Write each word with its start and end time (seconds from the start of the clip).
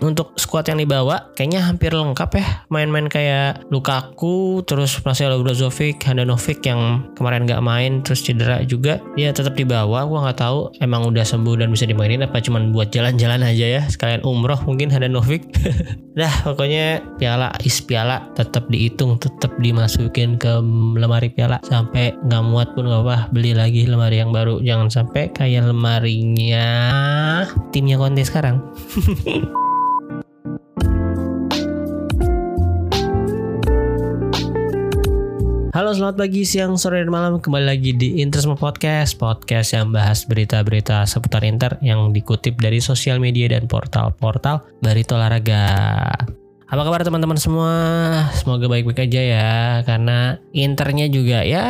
untuk 0.00 0.32
squad 0.40 0.66
yang 0.68 0.80
dibawa 0.80 1.32
kayaknya 1.36 1.64
hampir 1.64 1.92
lengkap 1.92 2.30
ya. 2.36 2.46
Main-main 2.72 3.06
kayak 3.06 3.68
Lukaku, 3.68 4.64
terus 4.64 5.00
Marcelo 5.04 5.40
Brozovic, 5.44 6.00
Handanovic 6.04 6.64
yang 6.64 7.12
kemarin 7.14 7.44
nggak 7.44 7.62
main, 7.62 8.00
terus 8.00 8.24
cedera 8.24 8.64
juga. 8.64 8.98
Dia 9.14 9.30
tetap 9.30 9.54
dibawa. 9.54 10.04
Gua 10.08 10.26
nggak 10.28 10.40
tahu 10.40 10.72
emang 10.80 11.06
udah 11.08 11.24
sembuh 11.24 11.60
dan 11.60 11.68
bisa 11.70 11.84
dimainin 11.84 12.24
apa 12.24 12.40
cuman 12.40 12.72
buat 12.72 12.90
jalan-jalan 12.90 13.44
aja 13.44 13.66
ya. 13.80 13.82
Sekalian 13.86 14.24
umroh 14.24 14.58
mungkin 14.64 14.88
Handanovic. 14.88 15.46
dah 16.18 16.32
pokoknya 16.42 17.00
piala 17.16 17.54
is 17.62 17.78
piala 17.84 18.26
tetap 18.34 18.66
dihitung, 18.66 19.20
tetap 19.22 19.54
dimasukin 19.62 20.36
ke 20.40 20.58
lemari 20.98 21.30
piala 21.30 21.62
sampai 21.62 22.16
nggak 22.26 22.42
muat 22.44 22.68
pun 22.74 22.88
nggak 22.88 23.04
apa 23.06 23.16
beli 23.30 23.52
lagi 23.54 23.86
lemari 23.86 24.18
yang 24.18 24.34
baru. 24.34 24.58
Jangan 24.64 24.88
sampai 24.90 25.30
kayak 25.30 25.68
lemarinya 25.70 26.66
timnya 27.70 27.96
Conte 28.00 28.24
sekarang. 28.26 28.58
Halo 35.70 35.94
selamat 35.94 36.18
pagi, 36.18 36.42
siang, 36.42 36.74
sore, 36.74 36.98
dan 36.98 37.14
malam. 37.14 37.38
Kembali 37.38 37.62
lagi 37.62 37.94
di 37.94 38.18
Interisme 38.18 38.58
Podcast 38.58 39.14
Podcast 39.14 39.70
yang 39.70 39.94
bahas 39.94 40.26
berita-berita 40.26 41.06
seputar 41.06 41.46
Inter 41.46 41.78
Yang 41.78 42.10
dikutip 42.10 42.58
dari 42.58 42.82
sosial 42.82 43.22
media 43.22 43.46
dan 43.46 43.70
portal-portal 43.70 44.66
Barito 44.82 45.14
Olahraga 45.14 45.62
apa 46.70 46.86
kabar 46.86 47.02
teman-teman 47.02 47.34
semua? 47.34 47.74
Semoga 48.30 48.70
baik-baik 48.70 49.10
aja 49.10 49.20
ya 49.20 49.50
Karena 49.82 50.38
Internya 50.54 51.10
juga 51.10 51.42
ya 51.42 51.66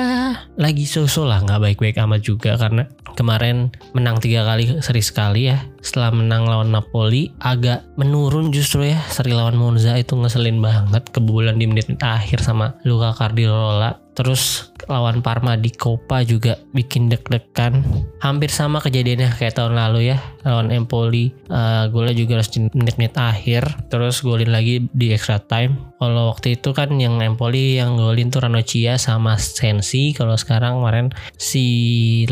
lagi 0.61 0.85
so-so 0.85 1.25
lah 1.25 1.41
nggak 1.41 1.57
baik-baik 1.57 1.97
amat 2.05 2.21
juga 2.21 2.61
Karena 2.61 2.85
kemarin 3.17 3.73
menang 3.97 4.21
tiga 4.21 4.45
kali 4.45 4.79
seri 4.85 5.01
sekali 5.01 5.49
ya. 5.49 5.57
Setelah 5.81 6.13
menang 6.13 6.45
lawan 6.45 6.69
Napoli 6.69 7.33
agak 7.41 7.89
menurun 7.97 8.53
justru 8.53 8.93
ya. 8.93 9.01
Seri 9.09 9.33
lawan 9.33 9.57
Monza 9.57 9.97
itu 9.97 10.13
ngeselin 10.13 10.61
banget 10.61 11.09
Kebobolan 11.17 11.57
di 11.57 11.65
menit 11.65 11.89
akhir 12.05 12.45
sama 12.45 12.77
Luka 12.85 13.17
Cardirola 13.17 13.97
Terus 14.13 14.70
lawan 14.87 15.21
Parma 15.21 15.59
di 15.59 15.69
Copa 15.75 16.23
juga 16.25 16.57
bikin 16.73 17.11
deg-degan. 17.11 17.83
Hampir 18.23 18.49
sama 18.49 18.79
kejadiannya 18.81 19.35
kayak 19.37 19.59
tahun 19.59 19.77
lalu 19.77 20.15
ya. 20.15 20.19
Lawan 20.47 20.73
Empoli 20.73 21.35
uh, 21.53 21.91
golnya 21.93 22.17
juga 22.17 22.41
harus 22.41 22.49
menit-menit 22.73 23.15
akhir. 23.19 23.67
Terus 23.93 24.25
golin 24.25 24.55
lagi 24.55 24.89
di 24.95 25.13
extra 25.13 25.37
time. 25.43 25.93
Kalau 26.01 26.33
waktu 26.33 26.57
itu 26.57 26.73
kan 26.73 26.97
yang 26.97 27.21
Empoli 27.21 27.77
yang 27.77 28.01
golin 28.01 28.33
tuh 28.33 28.45
Ranocchia 28.45 28.97
sama 28.97 29.37
Sensi. 29.37 30.17
Kalau 30.17 30.39
sekarang 30.39 30.81
kemarin 30.81 31.13
si 31.37 31.65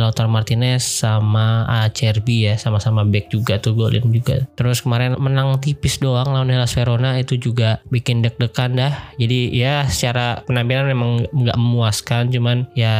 Lautaro 0.01 0.33
Martinez 0.33 0.81
sama 0.81 1.69
Acerbi 1.69 2.49
ya. 2.49 2.55
Sama-sama 2.57 3.05
back 3.05 3.29
juga 3.29 3.61
tuh 3.61 3.77
golin 3.77 4.09
juga. 4.09 4.49
Terus 4.57 4.81
kemarin 4.81 5.21
menang 5.21 5.61
tipis 5.61 6.01
doang 6.01 6.33
lawan 6.33 6.49
Hellas 6.49 6.73
Verona 6.73 7.21
itu 7.21 7.37
juga 7.37 7.81
bikin 7.93 8.25
deg-degan 8.25 8.79
dah. 8.79 8.93
Jadi 9.21 9.53
ya 9.53 9.85
secara 9.85 10.41
penampilan 10.49 10.89
memang 10.89 11.11
nggak 11.29 11.59
memuaskan 11.59 12.33
cuman 12.39 12.71
ya 12.79 12.95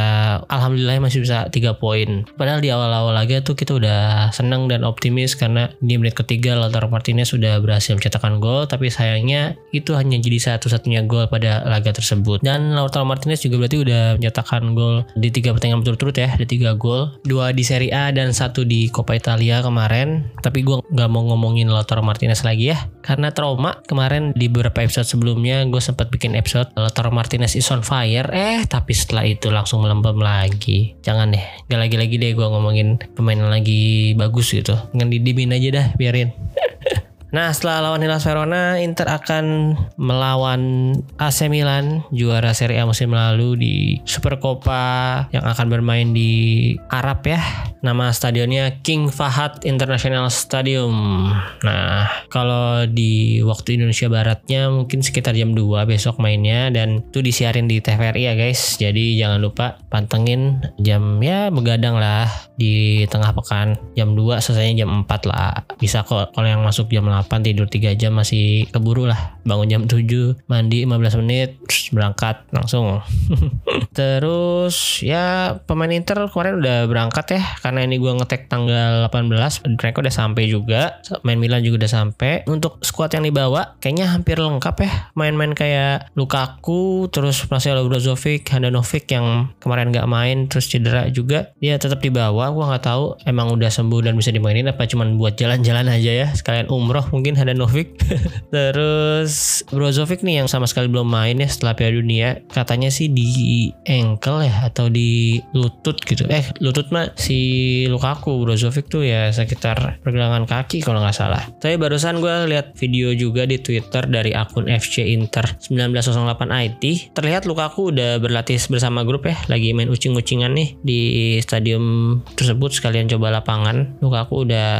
alhamdulillah 0.51 0.99
masih 0.99 1.23
bisa 1.23 1.47
tiga 1.47 1.79
poin. 1.79 2.27
Padahal 2.35 2.59
di 2.59 2.67
awal-awal 2.67 3.15
laga 3.15 3.39
tuh 3.39 3.55
kita 3.55 3.79
udah 3.79 4.29
seneng 4.35 4.67
dan 4.67 4.83
optimis 4.83 5.39
karena 5.39 5.71
di 5.79 5.95
menit 5.95 6.19
ketiga 6.19 6.59
Lautaro 6.59 6.91
Martinez 6.91 7.31
sudah 7.31 7.55
berhasil 7.63 7.95
mencetakkan 7.95 8.43
gol 8.43 8.67
tapi 8.67 8.91
sayangnya 8.91 9.55
itu 9.71 9.95
hanya 9.95 10.19
jadi 10.19 10.59
satu-satunya 10.59 11.07
gol 11.07 11.31
pada 11.31 11.63
laga 11.63 11.95
tersebut. 11.95 12.43
Dan 12.43 12.75
Lautaro 12.75 13.07
Martinez 13.07 13.39
juga 13.39 13.63
berarti 13.63 13.79
udah 13.79 14.19
mencetakkan 14.19 14.75
gol 14.75 15.07
di 15.15 15.31
tiga 15.31 15.55
pertandingan 15.55 15.79
berturut-turut 15.81 16.15
ya 16.19 16.35
ada 16.35 16.45
tiga 16.45 16.75
gol. 16.75 17.15
Dua 17.23 17.55
di 17.55 17.63
Serie 17.63 17.95
A 17.95 18.11
dan 18.11 18.35
satu 18.35 18.67
di 18.67 18.91
Coppa 18.91 19.15
Italia 19.15 19.63
kemarin. 19.63 20.27
Tapi 20.43 20.65
gue 20.65 20.83
nggak 20.83 21.09
mau 21.09 21.23
ngomongin 21.31 21.71
Lautaro 21.71 22.03
Martinez 22.03 22.43
lagi 22.43 22.75
ya 22.75 22.89
karena 22.99 23.31
trauma 23.31 23.79
kemarin 23.87 24.35
di 24.35 24.51
beberapa 24.51 24.83
episode 24.83 25.07
sebelumnya 25.07 25.63
gue 25.69 25.81
sempat 25.81 26.11
bikin 26.11 26.35
episode 26.35 26.69
Lautaro 26.75 27.13
Martinez 27.13 27.55
is 27.55 27.69
on 27.69 27.85
fire. 27.85 28.27
Eh 28.33 28.65
tapi 28.65 28.91
setelah 28.91 29.28
itu 29.35 29.51
langsung 29.51 29.83
melempem 29.83 30.17
lagi. 30.17 30.95
Jangan 31.03 31.35
deh 31.35 31.45
gak 31.67 31.79
lagi-lagi 31.81 32.15
deh 32.15 32.31
gue 32.33 32.47
ngomongin 32.47 32.97
pemain 33.13 33.39
lagi 33.49 34.13
bagus 34.15 34.55
gitu. 34.55 34.77
Dengan 34.95 35.11
didimin 35.11 35.53
aja 35.53 35.69
dah 35.69 35.85
biarin 35.97 36.31
Nah 37.29 37.53
setelah 37.53 37.89
lawan 37.89 38.01
Hellas 38.01 38.25
Verona, 38.25 38.81
Inter 38.81 39.05
akan 39.05 39.77
melawan 40.01 40.93
AC 41.21 41.45
Milan 41.45 42.01
juara 42.09 42.57
Serie 42.57 42.81
A 42.81 42.89
musim 42.89 43.13
lalu 43.13 43.49
di 43.53 43.75
Super 44.09 44.41
Copa 44.41 45.25
yang 45.29 45.45
akan 45.45 45.67
bermain 45.69 46.09
di 46.09 46.73
Arab 46.89 47.21
ya. 47.29 47.37
Nama 47.85 48.11
stadionnya 48.11 48.81
King 48.81 49.13
Fahad 49.13 49.61
International 49.61 50.27
Stadium. 50.33 51.29
Nah 51.61 52.09
kalau 52.33 52.89
di 52.89 53.45
waktu 53.45 53.77
Indonesia 53.77 54.09
Baratnya 54.09 54.73
mungkin 54.73 55.05
sekitar 55.05 55.37
jam 55.37 55.53
2 55.53 55.85
besok 55.85 56.17
mainnya 56.17 56.73
dan 56.73 57.05
itu 57.13 57.21
disiarin 57.21 57.69
di 57.69 57.77
TVRI 57.77 58.25
ya 58.25 58.33
guys. 58.33 58.81
Jadi 58.81 59.21
jangan 59.21 59.37
lupa 59.37 59.77
pantengin 59.93 60.65
jam 60.81 61.21
ya 61.21 61.53
begadang 61.53 61.95
lah 62.01 62.48
di 62.59 63.07
tengah 63.07 63.31
pekan. 63.31 63.79
Jam 63.95 64.13
2 64.13 64.43
selesainya 64.43 64.83
jam 64.83 65.07
4 65.07 65.31
lah. 65.31 65.63
Bisa 65.79 66.03
kok 66.03 66.35
kalau 66.35 66.47
yang 66.47 66.61
masuk 66.61 66.91
jam 66.91 67.07
8 67.07 67.29
8 67.29 67.45
tidur 67.45 67.69
3 67.69 67.93
jam 67.93 68.17
masih 68.17 68.65
keburu 68.73 69.05
lah. 69.05 69.39
Bangun 69.45 69.69
jam 69.69 69.83
7 69.85 70.49
mandi 70.51 70.83
15 70.83 71.21
menit 71.21 71.61
berangkat 71.95 72.41
langsung. 72.49 73.05
Terus 73.97 75.05
ya 75.05 75.55
pemain 75.63 75.93
Inter 75.93 76.25
kemarin 76.27 76.57
udah 76.59 76.89
berangkat 76.89 77.39
ya 77.39 77.41
karena 77.61 77.85
ini 77.85 78.01
gue 78.01 78.11
ngetek 78.11 78.51
tanggal 78.51 79.07
18 79.07 79.77
mereka 79.77 80.01
udah 80.01 80.13
sampai 80.13 80.49
juga. 80.49 80.99
Main 81.21 81.37
Milan 81.37 81.61
juga 81.61 81.85
udah 81.85 81.91
sampai. 82.03 82.43
Untuk 82.49 82.81
squad 82.81 83.13
yang 83.13 83.23
dibawa 83.23 83.77
kayaknya 83.77 84.11
hampir 84.11 84.41
lengkap 84.41 84.75
ya. 84.81 84.91
Main-main 85.13 85.53
kayak 85.53 86.09
Lukaku 86.17 87.07
terus 87.13 87.45
Marcelo 87.47 87.85
Brozovic 87.85 88.49
Handanovic 88.49 89.05
yang 89.13 89.53
kemarin 89.61 89.93
gak 89.93 90.09
main 90.09 90.49
terus 90.49 90.65
cedera 90.67 91.05
juga. 91.13 91.53
Dia 91.61 91.77
tetap 91.77 92.01
dibawa 92.01 92.48
gue 92.53 92.65
nggak 92.65 92.85
tahu 92.85 93.03
emang 93.25 93.53
udah 93.53 93.69
sembuh 93.69 94.05
dan 94.05 94.13
bisa 94.17 94.33
dimainin 94.33 94.69
apa 94.69 94.85
cuman 94.85 95.17
buat 95.19 95.37
jalan-jalan 95.37 95.87
aja 95.89 96.11
ya 96.25 96.27
sekalian 96.33 96.69
umroh 96.69 97.05
mungkin 97.13 97.37
Handanovic 97.37 97.99
terus 98.53 99.63
Brozovic 99.69 100.25
nih 100.25 100.41
yang 100.43 100.49
sama 100.49 100.65
sekali 100.65 100.89
belum 100.89 101.07
main 101.09 101.37
ya 101.37 101.49
setelah 101.49 101.77
Piala 101.77 101.99
Dunia 101.99 102.41
katanya 102.49 102.89
sih 102.89 103.11
di 103.11 103.69
ankle 103.85 104.45
ya 104.45 104.69
atau 104.69 104.89
di 104.89 105.39
lutut 105.53 105.97
gitu. 106.03 106.25
Eh 106.29 106.45
lutut 106.61 106.89
mah 106.89 107.13
si 107.15 107.83
Lukaku 107.87 108.43
Brozovic 108.43 108.89
tuh 108.89 109.05
ya 109.05 109.29
sekitar 109.29 110.01
pergelangan 110.01 110.45
kaki 110.49 110.81
kalau 110.81 111.01
nggak 111.01 111.15
salah. 111.15 111.43
Tapi 111.61 111.77
barusan 111.77 112.21
gue 112.21 112.49
lihat 112.49 112.75
video 112.77 113.13
juga 113.13 113.45
di 113.45 113.61
Twitter 113.61 114.05
dari 114.09 114.33
akun 114.33 114.67
FC 114.67 115.05
Inter 115.13 115.45
1908 115.69 116.49
IT 116.49 116.83
terlihat 117.13 117.45
Lukaku 117.45 117.93
udah 117.93 118.17
berlatih 118.21 118.57
bersama 118.69 119.05
grup 119.05 119.25
ya 119.29 119.37
lagi 119.47 119.71
main 119.71 119.89
ucing-ucingan 119.89 120.51
nih 120.53 120.69
di 120.81 120.99
stadium 121.41 122.17
tersebut 122.39 122.71
sekalian 122.71 123.11
coba 123.11 123.43
lapangan 123.43 123.99
Lukaku 123.99 124.47
udah 124.47 124.71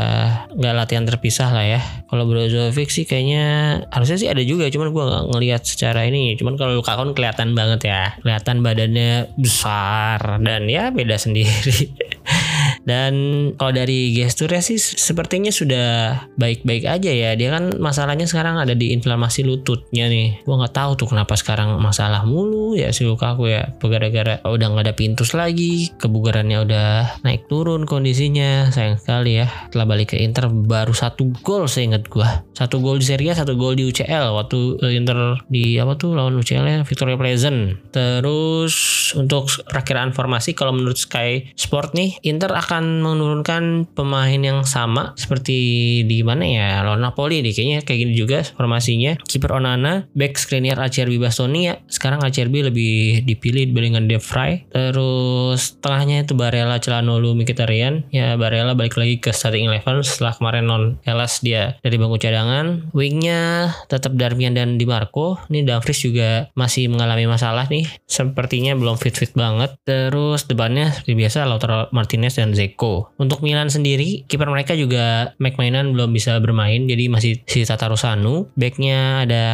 nggak 0.56 0.76
latihan 0.80 1.04
terpisah 1.04 1.52
lah 1.52 1.68
ya 1.68 1.82
kalau 2.10 2.26
Brozovic 2.26 2.90
sih 2.90 3.06
kayaknya 3.06 3.46
harusnya 3.94 4.18
sih 4.18 4.26
ada 4.26 4.42
juga, 4.42 4.66
cuman 4.74 4.90
gue 4.90 5.04
nggak 5.14 5.26
ngelihat 5.30 5.62
secara 5.62 6.10
ini. 6.10 6.34
Cuman 6.34 6.58
kalau 6.58 6.82
Lukaku 6.82 7.14
kelihatan 7.14 7.54
banget 7.54 7.86
ya, 7.86 8.18
kelihatan 8.26 8.66
badannya 8.66 9.30
besar 9.38 10.42
dan 10.42 10.66
ya 10.66 10.90
beda 10.90 11.22
sendiri. 11.22 11.94
Dan 12.90 13.14
kalau 13.54 13.78
dari 13.78 14.18
gesturnya 14.18 14.66
sih 14.66 14.82
sepertinya 14.82 15.54
sudah 15.54 16.26
baik-baik 16.42 16.90
aja 16.90 17.14
ya. 17.14 17.38
Dia 17.38 17.54
kan 17.54 17.78
masalahnya 17.78 18.26
sekarang 18.26 18.58
ada 18.58 18.74
di 18.74 18.90
inflamasi 18.90 19.46
lututnya 19.46 20.10
nih. 20.10 20.42
Gua 20.42 20.66
nggak 20.66 20.74
tahu 20.74 20.92
tuh 21.06 21.08
kenapa 21.14 21.38
sekarang 21.38 21.78
masalah 21.78 22.26
mulu 22.26 22.74
ya 22.74 22.90
si 22.90 23.06
Lukaku 23.06 23.54
ya. 23.54 23.70
Gara-gara 23.78 24.42
udah 24.42 24.68
nggak 24.74 24.86
ada 24.90 24.96
pintus 24.98 25.38
lagi, 25.38 25.94
kebugarannya 26.02 26.58
udah 26.66 26.88
naik 27.22 27.46
turun 27.46 27.86
kondisinya. 27.86 28.74
Sayang 28.74 28.98
sekali 28.98 29.38
ya. 29.44 29.46
Setelah 29.70 29.86
balik 29.86 30.16
ke 30.16 30.18
Inter 30.18 30.50
baru 30.50 30.98
satu 30.98 31.30
gol 31.46 31.70
saya 31.70 31.94
ingat 31.94 32.10
gua. 32.10 32.42
Satu 32.58 32.82
gol 32.82 32.98
di 32.98 33.06
Serie 33.06 33.32
A, 33.32 33.38
satu 33.38 33.54
gol 33.54 33.78
di 33.78 33.86
UCL 33.86 34.34
waktu 34.34 34.80
Inter 34.96 35.44
di 35.52 35.78
apa 35.78 35.94
tuh 36.00 36.16
lawan 36.16 36.40
UCL 36.40 36.66
ya 36.66 36.80
Victoria 36.88 37.20
Pleasant. 37.20 37.76
Terus 37.92 38.74
untuk 39.20 39.52
perakiraan 39.68 40.16
formasi 40.16 40.56
kalau 40.56 40.72
menurut 40.72 40.96
Sky 40.96 41.52
Sport 41.60 41.92
nih 41.92 42.16
Inter 42.24 42.56
akan 42.56 42.79
menurunkan 42.84 43.90
pemain 43.92 44.40
yang 44.40 44.64
sama 44.64 45.18
seperti 45.20 45.58
di 46.06 46.24
mana 46.24 46.46
ya? 46.46 46.68
Lawan 46.84 47.04
Napoli 47.04 47.44
deh 47.44 47.52
kayaknya 47.52 47.84
kayak 47.84 48.00
gini 48.06 48.14
juga 48.16 48.44
formasinya. 48.44 49.20
Kiper 49.26 49.60
Onana 49.60 50.08
back 50.16 50.40
Skriniar 50.40 50.80
Acerbi 50.80 51.20
Bastoni 51.20 51.70
ya. 51.72 51.82
Sekarang 51.92 52.24
Acerbi 52.24 52.64
lebih 52.64 53.24
dipilih 53.24 53.70
dibandingkan 53.70 54.06
De 54.08 54.18
Vrij 54.18 54.70
terus 54.70 55.80
tengahnya 55.80 56.24
itu 56.24 56.34
Barella 56.36 56.80
Celanolu 56.80 57.36
Mkhitaryan. 57.36 58.10
Ya 58.14 58.36
Barella 58.40 58.74
balik 58.76 58.96
lagi 58.96 59.20
ke 59.20 59.32
starting 59.36 59.68
eleven 59.68 60.02
setelah 60.02 60.36
kemarin 60.36 60.66
non 60.68 60.84
Hellas 61.04 61.42
dia 61.44 61.78
dari 61.84 62.00
bangku 62.00 62.20
cadangan. 62.20 62.92
Wingnya 62.96 63.74
tetap 63.88 64.16
Darmian 64.16 64.56
dan 64.56 64.78
Di 64.78 64.86
Marco. 64.86 65.40
Ini 65.50 65.66
Dumfries 65.66 66.02
juga 66.04 66.48
masih 66.56 66.92
mengalami 66.92 67.26
masalah 67.26 67.68
nih. 67.68 67.88
Sepertinya 68.06 68.76
belum 68.76 69.00
fit-fit 69.00 69.32
banget. 69.34 69.76
Terus 69.84 70.46
depannya 70.46 70.92
seperti 70.94 71.14
biasa 71.16 71.48
Lautaro 71.48 71.90
Martinez 71.96 72.38
dan 72.38 72.54
Zeko. 72.60 73.16
Untuk 73.16 73.40
Milan 73.40 73.72
sendiri, 73.72 74.28
kiper 74.28 74.52
mereka 74.52 74.76
juga 74.76 75.32
McMahon 75.40 75.96
belum 75.96 76.12
bisa 76.12 76.36
bermain, 76.44 76.84
jadi 76.92 77.08
masih 77.08 77.40
si 77.48 77.64
Tatarusanu. 77.64 78.52
Backnya 78.60 79.24
ada 79.24 79.46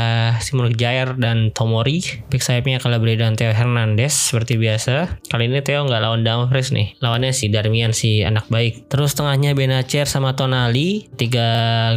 Simon 0.42 0.74
Jair 0.74 1.14
dan 1.22 1.54
Tomori. 1.54 2.02
Back 2.34 2.42
sayapnya 2.42 2.82
Calabria 2.82 3.22
dan 3.22 3.38
Theo 3.38 3.54
Hernandez 3.54 4.18
seperti 4.18 4.58
biasa. 4.58 5.22
Kali 5.30 5.46
ini 5.46 5.62
Theo 5.62 5.86
nggak 5.86 6.02
lawan 6.02 6.26
Dumfries 6.26 6.74
nih, 6.74 6.98
lawannya 6.98 7.30
si 7.30 7.54
Darmian 7.54 7.94
si 7.94 8.26
anak 8.26 8.50
baik. 8.50 8.90
Terus 8.90 9.14
tengahnya 9.14 9.54
Benacer 9.54 10.10
sama 10.10 10.34
Tonali. 10.34 11.06
Tiga 11.14 11.46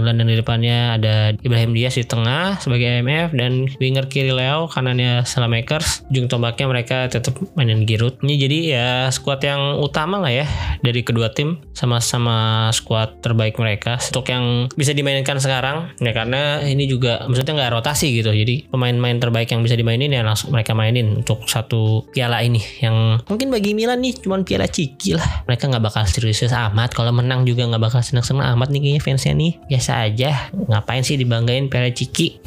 gelandang 0.03 0.29
di 0.29 0.37
depannya 0.37 0.99
ada 0.99 1.33
Ibrahim 1.41 1.73
Diaz 1.73 1.97
di 1.97 2.05
tengah 2.05 2.61
sebagai 2.61 3.01
MF 3.01 3.33
dan 3.33 3.71
winger 3.81 4.11
kiri 4.11 4.35
Leo, 4.35 4.69
kanannya 4.69 5.25
Salamakers. 5.25 6.05
Ujung 6.13 6.29
tombaknya 6.29 6.67
mereka 6.69 7.07
tetap 7.09 7.39
mainin 7.55 7.87
Giroud. 7.87 8.21
Ini 8.21 8.35
jadi 8.37 8.59
ya 8.69 8.89
squad 9.15 9.41
yang 9.41 9.79
utama 9.79 10.19
lah 10.19 10.33
ya 10.35 10.47
dari 10.83 10.98
kedua 11.03 11.31
tim 11.35 11.61
sama-sama 11.75 12.69
squad 12.71 13.21
terbaik 13.21 13.59
mereka. 13.59 13.99
Untuk 14.01 14.31
yang 14.31 14.71
bisa 14.75 14.95
dimainkan 14.95 15.39
sekarang 15.43 15.93
ya 16.01 16.13
karena 16.15 16.63
ini 16.65 16.89
juga 16.89 17.27
maksudnya 17.27 17.59
nggak 17.59 17.73
rotasi 17.79 18.15
gitu. 18.19 18.31
Jadi 18.31 18.71
pemain-pemain 18.71 19.19
terbaik 19.19 19.51
yang 19.51 19.63
bisa 19.63 19.75
dimainin 19.75 20.15
ya 20.15 20.23
langsung 20.23 20.55
mereka 20.55 20.73
mainin 20.73 21.23
untuk 21.23 21.45
satu 21.47 22.07
piala 22.11 22.43
ini. 22.43 22.61
Yang 22.83 23.27
mungkin 23.29 23.49
bagi 23.53 23.73
Milan 23.75 24.01
nih 24.03 24.19
cuman 24.23 24.43
piala 24.47 24.67
ciki 24.67 25.19
lah. 25.19 25.45
Mereka 25.51 25.69
nggak 25.69 25.85
bakal 25.85 26.05
serius 26.09 26.47
amat. 26.49 26.95
Kalau 26.95 27.11
menang 27.11 27.45
juga 27.45 27.67
nggak 27.69 27.83
bakal 27.83 28.01
senang-senang 28.01 28.55
amat 28.57 28.69
nih 28.73 28.81
kayaknya 28.81 29.03
fansnya 29.03 29.35
nih. 29.37 29.53
Biasa 29.69 29.93
aja. 30.07 30.31
Ngapain 30.55 31.03
sih 31.05 31.19
dibanggain 31.21 31.69
piala 31.69 31.91
ciki? 31.93 32.41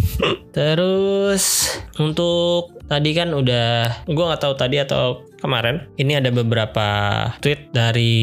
Terus 0.51 1.71
untuk 2.00 2.75
tadi 2.92 3.15
kan 3.15 3.31
udah 3.31 4.04
gue 4.04 4.24
nggak 4.25 4.42
tahu 4.44 4.54
tadi 4.59 4.83
atau 4.83 5.24
kemarin. 5.41 5.89
Ini 5.97 6.21
ada 6.21 6.29
beberapa 6.29 6.88
tweet 7.41 7.73
dari 7.73 8.13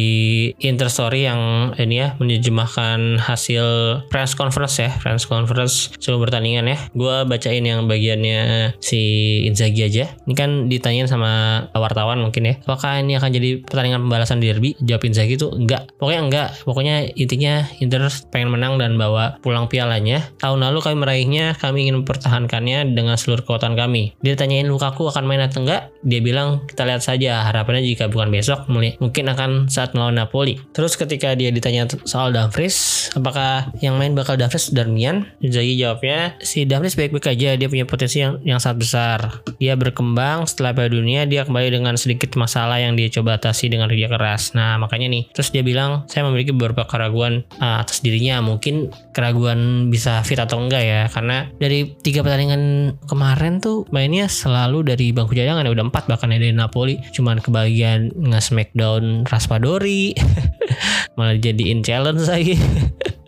Interstory 0.63 1.27
yang 1.27 1.75
ini 1.77 1.99
ya 1.99 2.15
menerjemahkan 2.23 3.19
hasil 3.19 3.67
press 4.09 4.39
conference 4.39 4.79
ya 4.79 4.95
press 5.03 5.27
conference 5.27 5.93
sebelum 5.99 6.25
pertandingan 6.25 6.71
ya. 6.71 6.79
Gue 6.95 7.27
bacain 7.27 7.67
yang 7.67 7.91
bagiannya 7.91 8.73
si 8.79 9.43
Inzaghi 9.45 9.83
aja. 9.85 10.15
Ini 10.25 10.35
kan 10.39 10.51
ditanyain 10.71 11.11
sama 11.11 11.67
wartawan 11.75 12.23
mungkin 12.23 12.47
ya. 12.47 12.55
Apakah 12.63 13.03
ini 13.03 13.19
akan 13.19 13.31
jadi 13.35 13.51
pertandingan 13.67 14.07
pembalasan 14.07 14.39
derby? 14.39 14.79
Jawab 14.79 15.03
Inzaghi 15.11 15.35
itu 15.35 15.51
enggak. 15.51 15.91
Pokoknya 15.99 16.23
enggak. 16.23 16.49
Pokoknya 16.63 17.11
intinya 17.19 17.67
Inter 17.83 18.07
pengen 18.31 18.55
menang 18.55 18.79
dan 18.79 18.95
bawa 18.95 19.41
pulang 19.43 19.67
pialanya. 19.67 20.31
Tahun 20.39 20.61
lalu 20.61 20.79
kami 20.85 20.97
meraihnya 21.03 21.59
kami 21.59 21.89
ingin 21.89 22.05
mempertahankannya 22.05 22.95
dengan 22.95 23.19
seluruh 23.19 23.43
kekuatan 23.43 23.75
kami. 23.75 24.15
Dia 24.23 24.39
tanyain 24.39 24.69
Lukaku 24.69 25.09
akan 25.09 25.25
main 25.25 25.43
atau 25.43 25.65
enggak? 25.65 25.91
Dia 26.05 26.21
bilang 26.21 26.63
kita 26.69 26.85
lihat 26.85 27.01
saja 27.09 27.41
harapannya 27.49 27.81
jika 27.81 28.13
bukan 28.13 28.29
besok 28.29 28.69
mungkin 28.69 29.25
akan 29.33 29.73
saat 29.73 29.97
melawan 29.97 30.21
Napoli. 30.21 30.61
Terus 30.77 30.95
ketika 31.01 31.33
dia 31.33 31.49
ditanya 31.49 31.89
soal 32.05 32.37
Dumfries, 32.37 33.09
apakah 33.17 33.73
yang 33.81 33.97
main 33.97 34.13
bakal 34.13 34.37
Dumfries 34.37 34.69
Darmian? 34.69 35.25
Inzaghi 35.41 35.81
jawabnya 35.81 36.37
si 36.45 36.69
Dumfries 36.69 36.99
baik-baik 36.99 37.33
aja, 37.33 37.57
dia 37.57 37.69
punya 37.71 37.89
potensi 37.89 38.21
yang, 38.21 38.45
yang 38.45 38.61
sangat 38.61 38.79
besar. 38.85 39.19
Dia 39.57 39.75
berkembang 39.81 40.45
setelah 40.45 40.77
Piala 40.77 40.93
Dunia, 40.93 41.25
dia 41.25 41.49
kembali 41.49 41.73
dengan 41.73 41.97
sedikit 41.97 42.37
masalah 42.37 42.77
yang 42.77 42.93
dia 42.93 43.09
coba 43.09 43.41
atasi 43.41 43.73
dengan 43.73 43.89
kerja 43.89 44.13
keras. 44.13 44.53
Nah 44.53 44.77
makanya 44.77 45.09
nih, 45.09 45.33
terus 45.33 45.49
dia 45.49 45.65
bilang 45.65 46.05
saya 46.11 46.29
memiliki 46.29 46.53
beberapa 46.53 46.85
keraguan 46.85 47.47
uh, 47.63 47.81
atas 47.81 48.05
dirinya, 48.05 48.45
mungkin 48.45 48.93
keraguan 49.17 49.89
bisa 49.89 50.21
fit 50.27 50.37
atau 50.37 50.61
enggak 50.61 50.85
ya, 50.85 51.03
karena 51.09 51.49
dari 51.57 51.97
tiga 52.05 52.21
pertandingan 52.21 52.95
kemarin 53.09 53.63
tuh 53.63 53.89
mainnya 53.89 54.29
selalu 54.29 54.85
dari 54.85 55.11
bangku 55.15 55.33
cadangan 55.33 55.65
ya 55.65 55.73
udah 55.73 55.87
empat 55.89 56.05
bahkan 56.11 56.35
ya 56.35 56.39
dari 56.43 56.55
Napoli 56.55 56.98
cuman 57.15 57.43
kebagian 57.43 58.13
nge-smackdown 58.15 59.27
Raspadori 59.27 60.15
malah 61.17 61.39
jadiin 61.39 61.83
challenge 61.83 62.25
lagi 62.27 62.57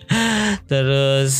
Terus 0.67 1.35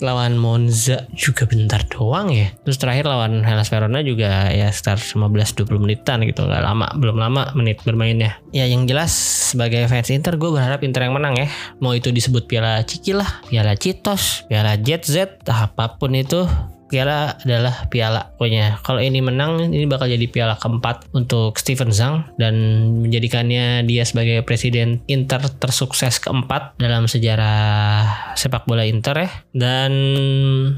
lawan 0.00 0.36
Monza 0.40 1.04
juga 1.12 1.44
bentar 1.44 1.84
doang 1.88 2.32
ya. 2.32 2.48
Terus 2.64 2.80
terakhir 2.80 3.04
lawan 3.08 3.44
Hellas 3.44 3.68
Verona 3.68 4.00
juga 4.00 4.48
ya 4.50 4.68
sekitar 4.72 5.00
15-20 5.00 5.68
menitan 5.80 6.24
gitu. 6.24 6.44
Gak 6.48 6.64
lama, 6.64 6.88
belum 6.96 7.16
lama 7.20 7.52
menit 7.56 7.84
bermainnya. 7.84 8.40
Ya 8.50 8.64
yang 8.64 8.88
jelas 8.88 9.12
sebagai 9.52 9.86
fans 9.88 10.08
Inter 10.10 10.40
gue 10.40 10.50
berharap 10.50 10.80
Inter 10.82 11.08
yang 11.08 11.16
menang 11.16 11.36
ya. 11.36 11.48
Mau 11.80 11.92
itu 11.92 12.10
disebut 12.10 12.48
Piala 12.48 12.80
Ciki 12.84 13.12
lah, 13.12 13.44
Piala 13.48 13.76
Citos, 13.76 14.48
Piala 14.48 14.76
Jet 14.80 15.04
Z, 15.04 15.44
apa 15.48 15.96
pun 16.00 16.16
itu 16.16 16.48
piala 16.94 17.34
adalah 17.42 17.90
piala. 17.90 18.22
Pokoknya 18.38 18.78
kalau 18.86 19.02
ini 19.02 19.18
menang 19.18 19.74
ini 19.74 19.90
bakal 19.90 20.06
jadi 20.06 20.30
piala 20.30 20.54
keempat 20.54 21.10
untuk 21.10 21.58
Steven 21.58 21.90
Zhang 21.90 22.30
dan 22.38 22.54
menjadikannya 23.02 23.82
dia 23.82 24.06
sebagai 24.06 24.46
presiden 24.46 25.02
Inter 25.10 25.42
tersukses 25.58 26.22
keempat 26.22 26.78
dalam 26.78 27.10
sejarah 27.10 28.30
sepak 28.38 28.70
bola 28.70 28.86
Inter 28.86 29.26
ya. 29.26 29.30
Dan 29.50 29.90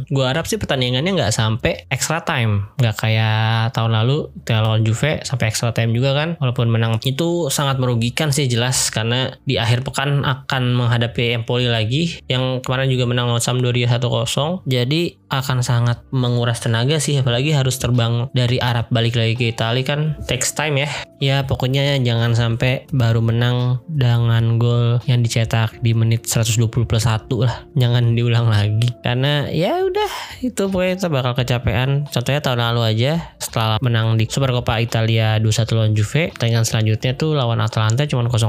gue 0.09 0.25
harap 0.25 0.49
sih 0.49 0.57
pertandingannya 0.57 1.13
nggak 1.13 1.37
sampai 1.37 1.85
extra 1.93 2.25
time. 2.25 2.73
Nggak 2.81 2.97
kayak 2.97 3.77
tahun 3.77 3.93
lalu 3.93 4.33
lawan 4.49 4.89
Juve 4.89 5.21
sampai 5.21 5.53
extra 5.53 5.77
time 5.77 5.93
juga 5.93 6.17
kan. 6.17 6.41
Walaupun 6.41 6.73
menang 6.73 6.97
itu 7.05 7.53
sangat 7.53 7.77
merugikan 7.77 8.33
sih 8.33 8.49
jelas. 8.49 8.89
Karena 8.89 9.37
di 9.45 9.61
akhir 9.61 9.85
pekan 9.85 10.25
akan 10.25 10.73
menghadapi 10.73 11.37
Empoli 11.37 11.69
lagi 11.69 12.25
yang 12.31 12.65
kemarin 12.65 12.89
juga 12.89 13.05
menang 13.05 13.29
lawan 13.29 13.43
Sampdoria 13.43 13.91
1-0 13.91 14.65
jadi 14.65 15.19
akan 15.27 15.59
sangat 15.61 16.06
menguras 16.14 16.62
tenaga 16.62 16.99
sih 17.03 17.19
apalagi 17.19 17.50
harus 17.55 17.76
terbang 17.81 18.31
dari 18.31 18.62
Arab 18.62 18.88
balik 18.91 19.19
lagi 19.19 19.35
ke 19.35 19.47
Italia 19.50 19.85
kan 19.87 20.00
takes 20.26 20.55
time 20.55 20.82
ya. 20.82 20.91
Ya 21.17 21.49
pokoknya 21.49 21.97
jangan 22.05 22.37
sampai 22.37 22.85
baru 22.93 23.25
menang 23.25 23.81
dengan 23.88 24.61
gol 24.61 25.00
yang 25.08 25.25
dicetak 25.25 25.81
di 25.81 25.97
menit 25.97 26.29
120 26.29 26.69
plus 26.85 27.08
1 27.08 27.25
lah. 27.41 27.64
Jangan 27.73 28.12
diulang 28.12 28.53
lagi. 28.53 28.93
Karena 29.00 29.49
ya 29.49 29.81
udah 29.81 30.12
itu 30.44 30.69
pokoknya 30.69 31.00
kita 31.00 31.08
bakal 31.08 31.32
kecapean. 31.32 32.05
Contohnya 32.12 32.41
tahun 32.44 32.61
lalu 32.61 32.82
aja 32.85 33.12
setelah 33.41 33.81
menang 33.81 34.20
di 34.20 34.29
Supercoppa 34.29 34.76
Italia 34.85 35.41
2-1 35.41 35.73
lawan 35.73 35.93
Juve 35.97 36.29
pertandingan 36.37 36.69
selanjutnya 36.69 37.17
tuh 37.17 37.32
lawan 37.32 37.64
Atalanta 37.64 38.05
cuma 38.05 38.29
0-0 38.29 38.44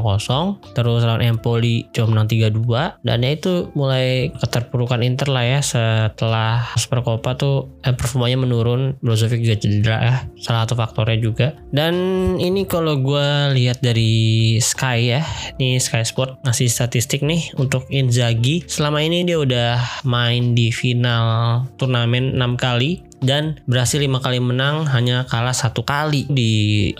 terus 0.76 1.02
lawan 1.08 1.24
Empoli 1.24 1.88
cuma 1.96 2.20
menang 2.20 2.28
3-2 2.28 3.00
dan 3.08 3.24
ya 3.24 3.32
itu 3.32 3.72
mulai 3.72 4.36
keterpurukan 4.36 5.00
Inter 5.08 5.32
lah 5.32 5.46
ya 5.48 5.60
setelah 5.64 6.68
Supercoppa 6.76 7.40
tuh 7.40 7.47
eh, 7.84 7.96
performanya 7.96 8.38
menurun 8.42 8.96
Brozovic 9.00 9.44
juga 9.44 9.58
cedera 9.60 9.98
ya 10.02 10.16
salah 10.42 10.66
satu 10.66 10.76
faktornya 10.78 11.20
juga. 11.20 11.48
Dan 11.72 11.96
ini 12.38 12.66
kalau 12.68 13.00
gue 13.00 13.56
lihat 13.58 13.82
dari 13.82 14.58
Sky 14.60 15.18
ya 15.18 15.22
ini 15.58 15.78
Sky 15.82 16.04
Sport 16.06 16.44
ngasih 16.46 16.70
statistik 16.70 17.24
nih 17.24 17.54
untuk 17.60 17.88
Inzaghi. 17.92 18.66
Selama 18.68 19.02
ini 19.04 19.24
dia 19.26 19.38
udah 19.40 20.04
main 20.08 20.54
di 20.54 20.70
final 20.70 21.66
turnamen 21.80 22.36
6 22.38 22.58
kali 22.58 23.08
dan 23.22 23.58
berhasil 23.66 23.98
lima 23.98 24.22
kali 24.22 24.38
menang 24.38 24.86
hanya 24.94 25.26
kalah 25.26 25.56
satu 25.56 25.82
kali 25.82 26.30
di 26.30 26.52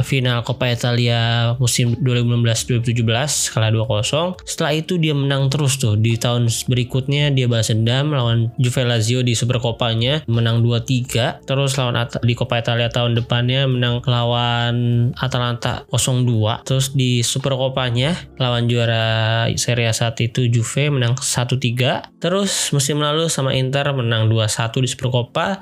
final 0.02 0.42
Coppa 0.42 0.70
Italia 0.70 1.54
musim 1.62 1.94
2016-2017 2.02 3.54
kalah 3.54 3.72
2-0 3.74 4.42
setelah 4.46 4.74
itu 4.74 4.98
dia 4.98 5.14
menang 5.14 5.50
terus 5.54 5.78
tuh. 5.78 5.94
Di 5.98 6.18
tahun 6.18 6.50
berikutnya 6.68 7.30
dia 7.34 7.46
balas 7.46 7.70
dendam 7.70 8.14
lawan 8.14 8.50
Juve 8.58 8.82
Lazio 8.86 9.22
di 9.22 9.38
Super 9.38 9.62
Copanya 9.62 10.26
menang 10.26 10.66
2-3 10.66 11.46
terus 11.46 11.78
lawan 11.78 11.98
At 11.98 12.18
di 12.22 12.34
Coppa 12.34 12.62
Italia 12.62 12.90
tahun 12.90 13.18
depannya 13.18 13.70
menang 13.70 14.02
lawan 14.06 14.76
Atalanta 15.18 15.86
0-2 15.90 16.66
terus 16.66 16.94
di 16.94 17.22
Super 17.22 17.54
Copanya 17.58 18.14
lawan 18.42 18.66
juara 18.70 19.46
Serie 19.58 19.90
A 19.90 19.94
saat 19.94 20.18
itu 20.22 20.50
Juve 20.50 20.90
menang 20.90 21.18
1-3 21.18 22.22
terus 22.22 22.74
musim 22.74 23.02
lalu 23.02 23.30
sama 23.30 23.54
Inter 23.54 23.90
menang 23.94 24.30
2-1 24.30 24.84
di 24.84 24.90
Super 24.90 25.10
Coppa 25.14 25.58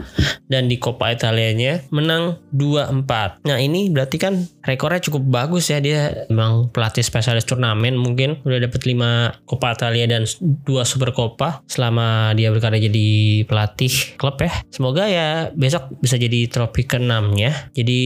dan 0.52 0.70
di 0.70 0.78
Coppa 0.78 1.12
Italianya 1.14 1.86
menang 1.90 2.40
2-4. 2.54 3.46
Nah 3.46 3.58
ini 3.58 3.90
berarti 3.90 4.18
kan 4.22 4.46
rekornya 4.62 5.02
cukup 5.02 5.24
bagus 5.26 5.70
ya 5.70 5.82
dia 5.82 6.26
memang 6.30 6.70
pelatih 6.70 7.02
spesialis 7.02 7.46
turnamen 7.46 7.98
mungkin 7.98 8.42
udah 8.46 8.60
dapat 8.66 8.82
5 8.86 9.46
Coppa 9.50 9.74
Italia 9.74 10.06
dan 10.10 10.24
2 10.26 10.66
Super 10.86 11.12
Coppa 11.14 11.66
selama 11.66 12.34
dia 12.38 12.50
berkarya 12.54 12.88
jadi 12.90 13.08
pelatih 13.50 14.18
klub 14.18 14.38
ya. 14.42 14.52
Semoga 14.70 15.10
ya 15.10 15.50
besok 15.54 15.98
bisa 16.02 16.18
jadi 16.18 16.48
trofi 16.50 16.86
ke-6-nya. 16.86 17.74
Jadi 17.74 18.02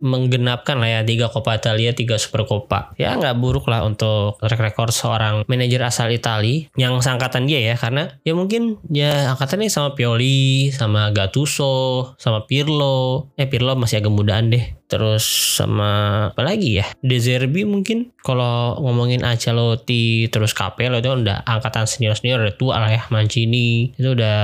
menggenapkan 0.00 0.80
lah 0.80 1.00
ya 1.00 1.00
3 1.04 1.32
Coppa 1.32 1.56
Italia, 1.56 1.92
3 1.92 2.16
Super 2.16 2.48
Coppa. 2.48 2.96
Ya 2.96 3.16
nggak 3.16 3.36
buruk 3.38 3.68
lah 3.68 3.84
untuk 3.84 4.40
record 4.40 4.92
seorang 4.92 5.44
manajer 5.46 5.80
asal 5.84 6.08
Itali 6.12 6.68
yang 6.78 6.96
seangkatan 7.00 7.44
dia 7.44 7.72
ya 7.72 7.74
karena 7.76 8.08
ya 8.22 8.32
mungkin 8.32 8.80
ya 8.88 9.34
angkatannya 9.34 9.68
sama 9.68 9.92
Pioli, 9.98 10.70
sama 10.70 11.10
Gattuso, 11.10 11.73
sama 12.16 12.46
Pirlo. 12.48 13.30
Eh 13.38 13.46
Pirlo 13.50 13.74
masih 13.74 14.00
agak 14.00 14.14
mudaan 14.14 14.50
deh. 14.54 14.74
terus 14.84 15.26
sama 15.58 15.90
apa 16.30 16.46
lagi 16.46 16.78
ya 16.78 16.86
De 17.02 17.18
Zerbi 17.18 17.66
mungkin 17.66 18.13
kalau 18.24 18.80
ngomongin 18.80 19.20
Ancelotti 19.20 20.32
terus 20.32 20.56
Capello 20.56 20.96
itu 20.96 21.12
udah 21.12 21.44
angkatan 21.44 21.84
senior 21.84 22.16
senior 22.16 22.40
udah 22.40 22.56
tua 22.56 22.80
lah 22.80 22.88
ya 22.88 23.04
Mancini. 23.12 23.92
Itu 23.92 24.16
udah 24.16 24.40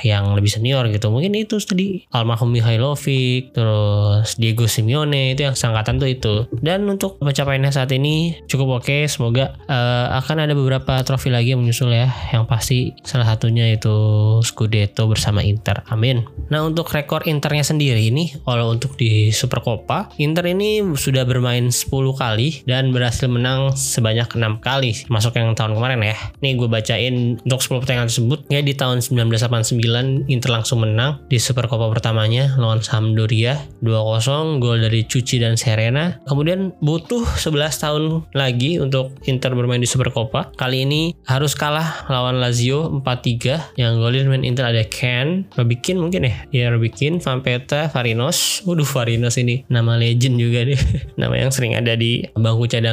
yang 0.00 0.32
lebih 0.32 0.48
senior 0.48 0.88
gitu. 0.88 1.12
Mungkin 1.12 1.36
itu 1.36 1.60
tadi 1.60 2.08
almarhum 2.16 2.48
Mihailovic 2.48 3.52
terus 3.52 4.40
Diego 4.40 4.64
Simeone 4.64 5.36
itu 5.36 5.44
yang 5.44 5.52
sangkatan 5.52 6.00
tuh 6.00 6.08
itu. 6.08 6.34
Dan 6.64 6.88
untuk 6.88 7.20
pencapaiannya 7.20 7.68
saat 7.76 7.92
ini 7.92 8.40
cukup 8.48 8.80
oke. 8.80 9.04
Semoga 9.04 9.52
uh, 9.68 10.16
akan 10.24 10.48
ada 10.48 10.56
beberapa 10.56 10.96
trofi 11.04 11.28
lagi 11.28 11.52
yang 11.52 11.60
menyusul 11.60 11.92
ya. 11.92 12.08
Yang 12.32 12.44
pasti 12.48 12.78
salah 13.04 13.28
satunya 13.28 13.68
itu 13.68 13.92
Scudetto 14.40 15.04
bersama 15.12 15.44
Inter. 15.44 15.84
Amin. 15.92 16.24
Nah 16.48 16.64
untuk 16.64 16.88
rekor 16.88 17.28
Internya 17.28 17.68
sendiri 17.68 18.08
ini 18.08 18.32
kalau 18.48 18.72
untuk 18.72 18.96
di 18.96 19.28
Supercoppa 19.28 20.16
Inter 20.16 20.48
ini 20.48 20.80
sudah 20.96 21.28
bermain 21.28 21.68
10 21.68 21.92
kali 22.16 22.64
dan 22.64 22.93
berhasil 22.94 23.26
menang 23.26 23.74
sebanyak 23.74 24.30
6 24.30 24.62
kali 24.62 24.94
masuk 25.10 25.34
yang 25.34 25.58
tahun 25.58 25.74
kemarin 25.74 26.00
ya. 26.06 26.16
Nih 26.38 26.54
gue 26.54 26.70
bacain 26.70 27.42
untuk 27.42 27.60
10 27.60 27.82
pertandingan 27.82 28.08
tersebut. 28.08 28.38
Ya 28.48 28.62
di 28.62 28.78
tahun 28.78 29.02
1989 29.02 30.30
Inter 30.30 30.50
langsung 30.54 30.86
menang 30.86 31.26
di 31.26 31.42
Supercoppa 31.42 31.90
pertamanya 31.90 32.54
lawan 32.54 32.78
Sampdoria 32.78 33.58
2-0 33.82 34.62
gol 34.62 34.78
dari 34.78 35.02
Cuci 35.02 35.42
dan 35.42 35.58
Serena. 35.58 36.22
Kemudian 36.28 36.70
butuh 36.78 37.26
11 37.26 37.82
tahun 37.82 38.02
lagi 38.30 38.78
untuk 38.78 39.16
Inter 39.26 39.56
bermain 39.58 39.82
di 39.82 39.88
Supercoppa 39.90 40.54
kali 40.54 40.84
ini 40.84 41.16
harus 41.24 41.56
kalah 41.56 42.04
lawan 42.12 42.38
Lazio 42.38 43.00
4-3 43.00 43.80
yang 43.80 43.96
golin 43.98 44.28
main 44.28 44.44
Inter 44.44 44.68
ada 44.68 44.84
Ken 44.84 45.48
Robikin 45.56 45.96
mungkin 45.96 46.28
ya? 46.28 46.34
Ya 46.52 46.66
Robikin 46.68 47.18
Van 47.24 47.40
Peta 47.40 47.88
Farinos 47.88 48.60
waduh 48.68 48.86
Farinos 48.86 49.40
ini 49.40 49.64
nama 49.72 49.96
legend 49.96 50.36
juga 50.36 50.68
deh 50.68 50.76
nama 51.20 51.34
yang 51.40 51.48
sering 51.48 51.74
ada 51.74 51.96
di 51.96 52.28
bangku 52.36 52.68
cadangan 52.68 52.83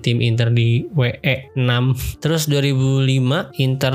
tim 0.00 0.22
Inter 0.22 0.54
di 0.54 0.86
WE 0.94 1.50
6 1.58 2.22
terus 2.22 2.46
2005 2.46 3.58
Inter 3.58 3.94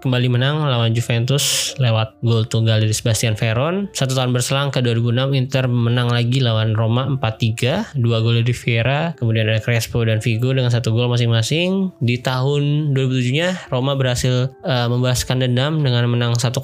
kembali 0.00 0.28
menang 0.32 0.64
lawan 0.64 0.96
Juventus 0.96 1.76
lewat 1.76 2.16
gol 2.24 2.48
tunggal 2.48 2.80
dari 2.80 2.94
Sebastian 2.96 3.36
Veron. 3.36 3.92
Satu 3.92 4.16
tahun 4.16 4.32
berselang 4.32 4.72
ke 4.72 4.80
2006 4.80 5.36
Inter 5.36 5.68
menang 5.68 6.08
lagi 6.08 6.40
lawan 6.40 6.72
Roma 6.72 7.04
4-3 7.20 8.00
dua 8.00 8.24
gol 8.24 8.40
dari 8.40 8.54
Vieira 8.56 9.12
kemudian 9.20 9.44
ada 9.44 9.60
Crespo 9.60 10.00
dan 10.02 10.24
Vigo 10.24 10.50
dengan 10.56 10.72
satu 10.72 10.96
gol 10.96 11.12
masing-masing. 11.12 11.92
Di 12.00 12.16
tahun 12.24 12.94
2007 12.96 13.36
nya 13.36 13.52
Roma 13.68 13.92
berhasil 13.94 14.50
uh, 14.64 14.86
membalaskan 14.88 15.44
dendam 15.44 15.84
dengan 15.84 16.08
menang 16.08 16.32
1-0 16.38 16.56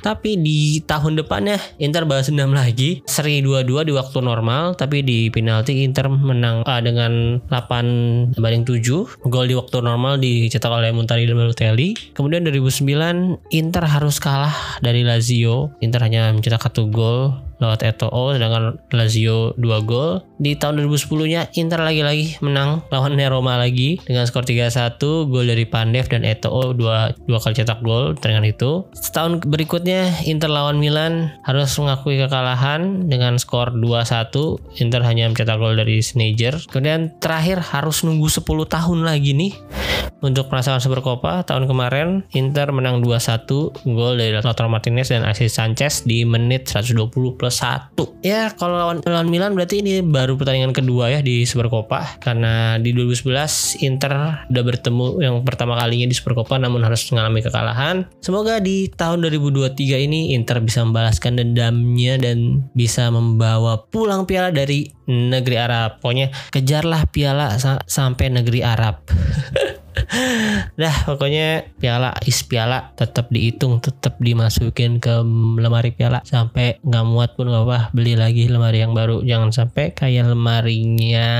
tapi 0.00 0.38
di 0.38 0.78
tahun 0.86 1.18
depannya 1.18 1.58
Inter 1.82 2.06
balas 2.06 2.30
dendam 2.30 2.54
lagi. 2.54 3.02
Seri 3.10 3.42
2-2 3.42 3.88
di 3.88 3.92
waktu 3.92 4.18
normal 4.22 4.78
tapi 4.78 5.02
di 5.02 5.28
penalti 5.32 5.82
Inter 5.82 6.06
menang 6.06 6.62
uh, 6.62 6.80
dengan 6.80 7.42
8 7.64 8.36
banding 8.36 8.64
7 8.68 9.28
gol 9.28 9.46
di 9.48 9.56
waktu 9.56 9.80
normal 9.80 10.20
dicetak 10.20 10.68
oleh 10.68 10.92
Montari 10.92 11.24
dan 11.24 11.40
Balotelli. 11.40 11.96
Kemudian 12.12 12.44
2009 12.44 13.52
Inter 13.54 13.84
harus 13.88 14.20
kalah 14.20 14.80
dari 14.84 15.06
Lazio. 15.06 15.72
Inter 15.80 16.04
hanya 16.04 16.32
mencetak 16.34 16.60
satu 16.68 16.88
gol 16.92 17.45
lewat 17.60 17.84
Eto'o 17.84 18.36
sedangkan 18.36 18.80
Lazio 18.92 19.56
2 19.56 19.88
gol. 19.88 20.22
Di 20.36 20.56
tahun 20.56 20.84
2010-nya 20.84 21.48
Inter 21.56 21.80
lagi-lagi 21.80 22.36
menang 22.44 22.84
lawan 22.92 23.16
Roma 23.16 23.56
lagi 23.56 23.98
dengan 24.04 24.28
skor 24.28 24.44
3-1, 24.44 25.00
gol 25.32 25.46
dari 25.48 25.64
Pandev 25.64 26.06
dan 26.12 26.22
Eto'o 26.22 26.76
dua, 26.76 27.16
dua 27.24 27.38
kali 27.40 27.56
cetak 27.56 27.80
gol 27.80 28.14
dengan 28.20 28.44
itu. 28.44 28.84
Setahun 28.92 29.42
berikutnya 29.48 30.12
Inter 30.28 30.52
lawan 30.52 30.76
Milan 30.76 31.32
harus 31.48 31.72
mengakui 31.80 32.20
kekalahan 32.20 33.08
dengan 33.08 33.40
skor 33.40 33.72
2-1. 33.72 34.82
Inter 34.84 35.00
hanya 35.02 35.32
mencetak 35.32 35.56
gol 35.56 35.74
dari 35.74 36.04
Sneijder. 36.04 36.60
Kemudian 36.68 37.16
terakhir 37.18 37.64
harus 37.64 38.04
nunggu 38.04 38.28
10 38.28 38.44
tahun 38.68 38.98
lagi 39.02 39.32
nih 39.32 39.52
untuk 40.24 40.48
penasaran 40.48 40.80
Supercopa 40.80 41.44
tahun 41.44 41.68
kemarin 41.68 42.24
Inter 42.32 42.72
menang 42.72 43.04
2-1 43.04 43.46
gol 43.92 44.14
dari 44.16 44.32
Lautaro 44.32 44.66
Martinez 44.66 45.12
dan 45.12 45.22
Alexis 45.22 45.54
Sanchez 45.54 46.02
di 46.08 46.24
menit 46.24 46.66
120 46.72 47.12
plus 47.38 47.45
1 47.50 47.96
ya 48.22 48.52
kalau 48.54 48.76
lawan, 48.76 48.98
lawan 49.04 49.28
Milan 49.30 49.52
berarti 49.54 49.80
ini 49.80 50.02
baru 50.02 50.34
pertandingan 50.34 50.74
kedua 50.74 51.10
ya 51.12 51.20
di 51.22 51.46
Supercopa 51.46 52.18
karena 52.20 52.76
di 52.76 52.90
2011 52.92 53.86
Inter 53.86 54.46
udah 54.50 54.64
bertemu 54.64 55.06
yang 55.22 55.34
pertama 55.46 55.78
kalinya 55.78 56.10
di 56.10 56.16
Supercopa 56.16 56.58
namun 56.58 56.82
harus 56.82 57.06
mengalami 57.12 57.40
kekalahan. 57.40 58.06
Semoga 58.20 58.58
di 58.58 58.90
tahun 58.90 59.22
2023 59.26 60.06
ini 60.06 60.34
Inter 60.34 60.58
bisa 60.60 60.82
membalaskan 60.82 61.38
dendamnya 61.38 62.18
dan 62.18 62.66
bisa 62.74 63.08
membawa 63.08 63.86
pulang 63.88 64.26
piala 64.26 64.50
dari 64.50 64.90
negeri 65.06 65.56
Arab. 65.56 66.02
Pokoknya 66.02 66.34
kejarlah 66.50 67.06
piala 67.08 67.56
sa 67.56 67.78
sampai 67.86 68.28
negeri 68.32 68.60
Arab 68.66 69.06
dah 70.80 70.96
pokoknya 71.08 71.72
piala 71.80 72.12
is 72.28 72.44
piala 72.44 72.92
tetap 72.94 73.32
dihitung 73.32 73.80
tetap 73.80 74.16
dimasukin 74.20 75.00
ke 75.00 75.24
lemari 75.60 75.92
piala. 75.92 76.20
Sampai 76.24 76.78
nggak 76.84 77.06
muat 77.08 77.30
pun 77.34 77.48
nggak 77.48 77.64
apa 77.66 77.78
beli 77.96 78.14
lagi 78.14 78.46
lemari 78.46 78.84
yang 78.84 78.92
baru. 78.92 79.24
Jangan 79.24 79.50
sampai 79.52 79.96
kayak 79.96 80.30
lemarinya 80.32 81.30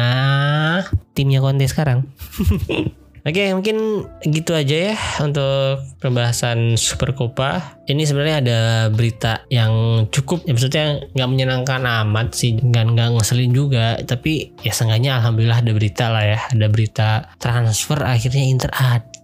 timnya 1.17 1.41
kontes 1.41 1.73
sekarang 1.73 2.05
Oke, 3.27 3.51
mungkin 3.59 4.07
gitu 4.23 4.55
aja 4.55 4.95
ya 4.95 4.97
untuk 5.19 5.83
pembahasan 5.99 6.79
Super 6.79 7.11
Copa. 7.11 7.75
Ini 7.91 8.07
sebenarnya 8.07 8.37
ada 8.39 8.59
berita 8.95 9.43
yang 9.51 10.07
cukup, 10.15 10.47
ya 10.47 10.55
maksudnya 10.55 11.11
nggak 11.11 11.31
menyenangkan 11.35 11.83
amat 12.07 12.39
sih, 12.39 12.55
nggak 12.55 12.95
nggak 12.95 13.09
ngeselin 13.19 13.51
juga. 13.51 13.99
Tapi 13.99 14.55
ya 14.63 14.71
seenggaknya 14.71 15.19
alhamdulillah 15.19 15.59
ada 15.59 15.73
berita 15.75 16.07
lah 16.15 16.23
ya, 16.23 16.39
ada 16.55 16.67
berita 16.71 17.09
transfer 17.43 17.99
akhirnya 17.99 18.47
Inter 18.47 18.71
ada. 18.71 19.16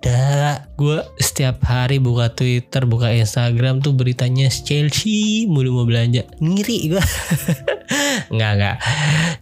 Gue 0.82 0.98
setiap 1.22 1.62
hari 1.62 2.02
buka 2.02 2.34
Twitter, 2.34 2.82
buka 2.90 3.14
Instagram 3.14 3.78
tuh 3.78 3.94
beritanya 3.94 4.50
Chelsea 4.50 5.46
mulu 5.46 5.78
mau 5.78 5.86
belanja, 5.86 6.26
ngiri 6.42 6.90
gue. 6.90 7.02
nggak 8.34 8.52
nggak. 8.58 8.76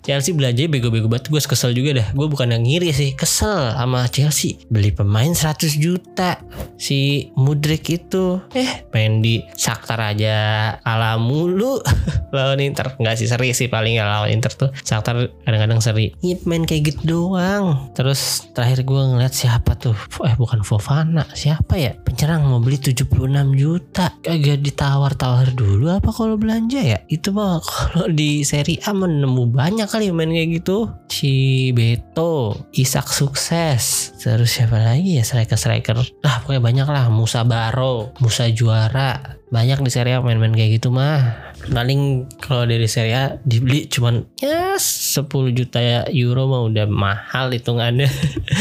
Chelsea 0.05 0.37
belanja 0.37 0.69
bego-bego 0.69 1.09
banget. 1.09 1.33
Gue 1.33 1.41
kesel 1.41 1.73
juga 1.73 2.03
dah. 2.03 2.09
Gue 2.13 2.27
bukan 2.27 2.51
yang 2.51 2.67
ngiri 2.67 2.91
sih, 2.91 3.17
kesel 3.17 3.73
sama 3.73 4.11
Chelsea. 4.11 4.61
Beli 4.69 4.91
pemain 4.91 5.31
100 5.31 5.81
juta. 5.81 6.43
Si 6.81 7.31
Mudrik 7.37 7.89
itu 7.89 8.43
eh 8.53 8.85
main 8.91 9.23
di 9.23 9.41
Shakhtar 9.57 10.01
aja. 10.03 10.77
Ala 10.83 11.17
mulu 11.17 11.81
lawan 12.37 12.61
Inter. 12.61 12.99
Nggak 12.99 13.17
sih 13.17 13.31
seri 13.31 13.55
sih 13.55 13.71
paling 13.71 13.97
ya 13.97 14.05
lawan 14.05 14.35
Inter 14.35 14.51
tuh. 14.53 14.75
Shakhtar 14.83 15.31
kadang-kadang 15.47 15.79
seri. 15.79 16.13
Ini 16.21 16.43
main 16.45 16.67
kayak 16.67 16.91
gitu 16.91 17.01
doang. 17.07 17.95
Terus 17.95 18.51
terakhir 18.51 18.83
gue 18.83 19.03
ngeliat 19.15 19.33
siapa 19.33 19.79
tuh? 19.79 19.95
Eh 20.27 20.35
bukan 20.35 20.50
Fofana 20.67 21.23
siapa 21.31 21.79
ya? 21.79 21.95
Penyerang 21.95 22.51
mau 22.51 22.59
beli 22.59 22.83
76 22.83 23.07
juta. 23.55 24.11
Kagak 24.19 24.59
ditawar-tawar 24.67 25.55
dulu 25.55 25.87
apa 25.95 26.11
kalau 26.11 26.35
belanja 26.35 26.83
ya? 26.83 26.99
Itu 27.07 27.31
mah 27.31 27.63
kalau 27.71 28.11
di 28.11 28.43
seri 28.43 28.83
A 28.83 28.91
menemu 28.91 29.47
banyak 29.47 29.87
kali 29.87 30.11
main 30.11 30.35
kayak 30.35 30.51
gitu. 30.59 30.91
Si 31.07 31.71
Beto 31.71 32.67
Isak 32.75 33.07
sukses 33.15 34.11
terus 34.21 34.53
siapa 34.53 34.77
lagi 34.77 35.17
ya? 35.17 35.25
Striker-striker. 35.25 35.97
Lah 36.21 36.45
pokoknya 36.45 36.61
banyak 36.61 36.89
lah. 36.93 37.09
Musa 37.09 37.41
Baro 37.49 38.13
Musa 38.21 38.45
Juara. 38.53 39.41
Banyak 39.51 39.83
di 39.83 39.91
Serie 39.91 40.15
A 40.15 40.23
main-main 40.23 40.55
kayak 40.55 40.79
gitu 40.79 40.95
mah. 40.95 41.51
Paling 41.61 42.31
kalau 42.39 42.71
dari 42.71 42.87
Serie 42.87 43.17
A 43.19 43.25
dibeli 43.43 43.91
cuman 43.91 44.23
ya 44.39 44.79
10 44.79 45.27
juta 45.51 46.07
euro 46.07 46.47
mah 46.47 46.63
udah 46.71 46.87
mahal 46.87 47.51
hitungannya. 47.51 48.07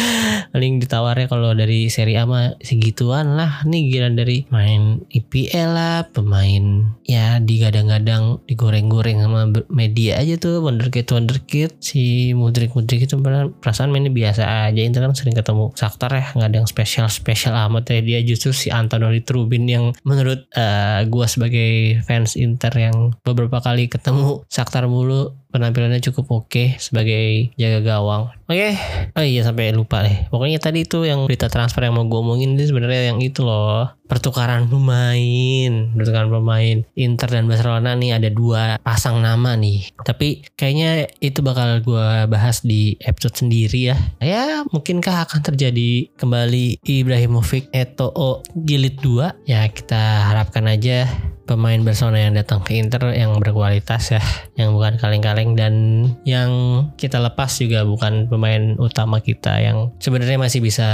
Paling 0.53 0.81
ditawarnya 0.81 1.29
kalau 1.29 1.53
dari 1.53 1.93
Serie 1.93 2.17
A 2.17 2.25
mah 2.25 2.57
segituan 2.65 3.37
lah. 3.37 3.61
Nih 3.69 3.93
gila 3.93 4.09
dari 4.17 4.49
main 4.49 5.05
IPL 5.13 5.69
lah 5.77 6.09
pemain 6.09 6.89
ya 7.05 7.37
digadang-gadang 7.37 8.41
digoreng-goreng 8.49 9.21
sama 9.21 9.45
media 9.69 10.17
aja 10.17 10.41
tuh. 10.41 10.65
Wonderkid 10.65 11.05
wonderkid. 11.05 11.77
Si 11.85 12.33
Mudrik 12.33 12.73
Mudrik 12.73 13.05
itu 13.05 13.13
perasaan 13.61 13.93
mainnya 13.93 14.09
biasa 14.09 14.73
aja. 14.73 14.81
Inter 14.81 15.05
kan 15.05 15.13
sering 15.13 15.37
ketemu 15.37 15.48
Saktar 15.77 16.11
ya. 16.15 16.25
Nggak 16.33 16.49
ada 16.49 16.57
yang 16.63 16.69
spesial 16.69 17.07
spesial 17.11 17.55
amat 17.69 17.93
ya. 17.93 17.99
Dia 18.01 18.19
justru 18.25 18.55
si 18.55 18.67
Antonio 18.73 19.11
Trubin 19.21 19.67
yang 19.69 19.93
menurut 20.07 20.47
uh, 20.55 20.69
uh, 20.69 21.01
gue 21.05 21.25
sebagai 21.25 21.71
fans 22.05 22.35
Inter 22.35 22.73
yang 22.75 22.97
beberapa 23.23 23.59
kali 23.59 23.87
ketemu 23.87 24.43
Saktar 24.47 24.85
mulu 24.85 25.35
penampilannya 25.49 26.01
cukup 26.05 26.25
oke 26.29 26.45
okay 26.49 26.67
sebagai 26.77 27.53
jaga 27.57 27.81
gawang. 27.81 28.29
Oke, 28.49 28.73
okay. 28.73 28.73
oh 29.13 29.25
iya 29.25 29.45
sampai 29.45 29.73
lupa 29.73 30.01
deh. 30.01 30.25
Pokoknya 30.33 30.57
tadi 30.57 30.85
itu 30.85 31.05
yang 31.05 31.25
berita 31.29 31.49
transfer 31.49 31.85
yang 31.85 31.97
mau 31.97 32.05
gue 32.09 32.17
omongin 32.17 32.57
ini 32.57 32.65
sebenarnya 32.65 33.13
yang 33.13 33.21
itu 33.21 33.45
loh 33.45 33.93
pertukaran 34.09 34.65
pemain, 34.65 35.93
pertukaran 35.93 36.33
pemain 36.33 36.81
Inter 36.97 37.29
dan 37.29 37.45
Barcelona 37.45 37.93
nih 37.93 38.17
ada 38.17 38.29
dua 38.33 38.81
pasang 38.81 39.21
nama 39.21 39.53
nih. 39.53 39.93
Tapi 40.01 40.49
kayaknya 40.57 41.05
itu 41.21 41.45
bakal 41.45 41.85
gue 41.85 42.25
bahas 42.25 42.65
di 42.65 42.97
episode 43.05 43.37
sendiri 43.37 43.93
ya. 43.93 43.97
Ya 44.17 44.65
mungkinkah 44.73 45.29
akan 45.29 45.45
terjadi 45.45 46.09
kembali 46.17 46.81
Ibrahimovic 46.81 47.69
Eto'o 47.69 48.41
jilid 48.57 48.97
2 49.05 49.45
ya 49.45 49.69
kita 49.69 50.33
harapkan 50.33 50.65
aja 50.65 51.05
pemain 51.49 51.81
Barcelona 51.81 52.29
yang 52.29 52.37
datang 52.37 52.61
ke 52.61 52.77
Inter 52.77 53.01
yang 53.17 53.33
berkualitas 53.41 54.13
ya, 54.13 54.21
yang 54.53 54.77
bukan 54.77 55.01
kaleng-kaleng 55.01 55.57
dan 55.57 55.73
yang 56.21 56.85
kita 56.93 57.17
lepas 57.17 57.49
juga 57.57 57.81
bukan 57.89 58.29
pemain 58.29 58.77
utama 58.77 59.17
kita 59.17 59.57
yang 59.57 59.89
sebenarnya 59.97 60.37
masih 60.37 60.61
bisa 60.61 60.85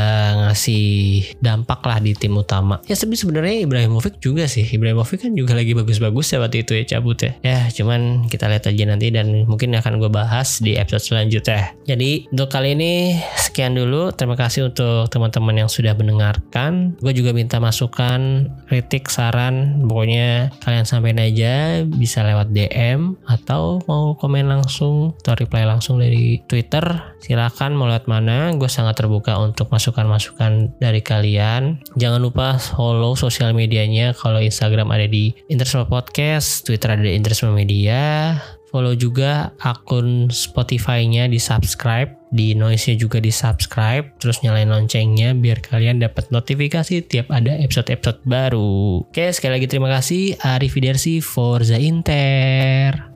ngasih 0.47 1.27
dampak 1.43 1.83
lah 1.83 1.99
di 1.99 2.15
tim 2.15 2.39
utama. 2.39 2.79
Ya 2.87 2.95
tapi 2.95 3.19
sebenarnya 3.19 3.67
Ibrahimovic 3.67 4.23
juga 4.23 4.47
sih. 4.47 4.63
Ibrahimovic 4.63 5.27
kan 5.27 5.35
juga 5.35 5.51
lagi 5.59 5.75
bagus-bagus 5.75 6.31
ya 6.31 6.39
waktu 6.39 6.63
itu 6.63 6.71
ya 6.79 6.83
cabut 6.95 7.19
ya. 7.19 7.31
Ya 7.43 7.59
cuman 7.75 8.31
kita 8.31 8.47
lihat 8.47 8.71
aja 8.71 8.83
nanti 8.87 9.11
dan 9.11 9.43
mungkin 9.43 9.75
akan 9.75 9.99
gue 9.99 10.07
bahas 10.07 10.63
di 10.63 10.79
episode 10.79 11.03
selanjutnya. 11.03 11.75
Jadi 11.83 12.31
untuk 12.31 12.47
kali 12.47 12.79
ini 12.79 13.19
sekian 13.35 13.75
dulu. 13.75 14.15
Terima 14.15 14.39
kasih 14.39 14.71
untuk 14.71 15.11
teman-teman 15.11 15.65
yang 15.65 15.69
sudah 15.71 15.91
mendengarkan. 15.97 16.95
Gue 17.03 17.11
juga 17.11 17.35
minta 17.35 17.59
masukan, 17.59 18.47
kritik, 18.71 19.11
saran. 19.11 19.83
Pokoknya 19.83 20.44
kalian 20.63 20.85
sampaikan 20.85 21.21
aja 21.21 21.85
bisa 21.85 22.25
lewat 22.25 22.51
DM 22.51 23.15
atau 23.29 23.81
mau 23.85 24.13
komen 24.17 24.49
langsung 24.49 25.13
atau 25.21 25.37
reply 25.37 25.63
langsung 25.63 26.01
dari 26.01 26.41
Twitter. 26.49 26.83
Silakan 27.21 27.77
mau 27.77 27.89
lewat 27.89 28.05
mana 28.09 28.53
gue 28.53 28.69
sangat 28.69 28.99
terbuka 28.99 29.37
untuk 29.39 29.69
masukan-masukan 29.71 30.75
dari 30.81 31.01
kalian. 31.01 31.81
Jangan 31.97 32.19
lupa 32.21 32.57
follow 32.57 33.13
sosial 33.17 33.53
medianya 33.55 34.13
kalau 34.17 34.41
Instagram 34.41 34.91
ada 34.91 35.05
di 35.05 35.33
Interisme 35.49 35.85
Podcast 35.85 36.65
Twitter 36.65 36.91
ada 36.91 37.03
di 37.05 37.13
Interisme 37.13 37.53
Media. 37.53 38.35
Follow 38.73 38.91
juga 38.97 39.55
akun 39.63 40.27
Spotify-nya 40.27 41.31
di 41.31 41.39
subscribe 41.39 42.24
di 42.35 42.51
noise-nya 42.51 42.99
juga 42.99 43.23
di 43.23 43.31
subscribe 43.31 44.19
terus 44.19 44.43
nyalain 44.43 44.67
loncengnya 44.67 45.31
biar 45.31 45.63
kalian 45.63 46.03
dapat 46.03 46.27
notifikasi 46.35 47.07
tiap 47.07 47.31
ada 47.31 47.55
episode-episode 47.55 48.27
baru. 48.27 49.07
Oke 49.07 49.31
sekali 49.31 49.63
lagi 49.63 49.71
terima 49.71 49.87
kasih 49.87 50.35
Arif 50.43 50.75
Forza 51.23 51.79
Inter 51.79 53.14